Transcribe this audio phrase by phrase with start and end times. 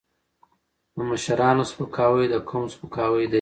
[0.95, 3.29] د مشرانو سپکاوی د قوم سپکاوی دی.